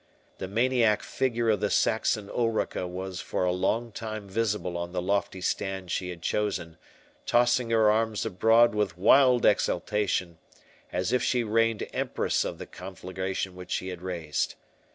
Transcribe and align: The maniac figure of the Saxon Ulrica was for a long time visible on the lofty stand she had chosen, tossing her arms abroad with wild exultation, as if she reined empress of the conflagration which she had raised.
The 0.39 0.47
maniac 0.47 1.03
figure 1.03 1.51
of 1.51 1.59
the 1.59 1.69
Saxon 1.69 2.27
Ulrica 2.27 2.87
was 2.87 3.21
for 3.21 3.43
a 3.45 3.51
long 3.51 3.91
time 3.91 4.27
visible 4.27 4.75
on 4.75 4.93
the 4.93 4.99
lofty 4.99 5.41
stand 5.41 5.91
she 5.91 6.09
had 6.09 6.23
chosen, 6.23 6.77
tossing 7.27 7.69
her 7.69 7.91
arms 7.91 8.25
abroad 8.25 8.73
with 8.73 8.97
wild 8.97 9.45
exultation, 9.45 10.39
as 10.91 11.13
if 11.13 11.21
she 11.21 11.43
reined 11.43 11.87
empress 11.93 12.43
of 12.43 12.57
the 12.57 12.65
conflagration 12.65 13.55
which 13.55 13.69
she 13.69 13.89
had 13.89 14.01
raised. 14.01 14.55